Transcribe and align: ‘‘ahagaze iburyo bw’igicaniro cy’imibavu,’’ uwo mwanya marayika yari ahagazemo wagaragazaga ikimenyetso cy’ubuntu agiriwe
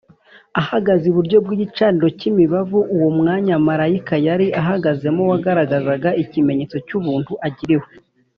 ‘‘ahagaze 0.61 1.03
iburyo 1.11 1.37
bw’igicaniro 1.45 2.07
cy’imibavu,’’ 2.19 2.77
uwo 2.95 3.09
mwanya 3.19 3.53
marayika 3.67 4.15
yari 4.27 4.47
ahagazemo 4.61 5.21
wagaragazaga 5.31 6.09
ikimenyetso 6.23 6.75
cy’ubuntu 6.87 7.33
agiriwe 7.47 7.89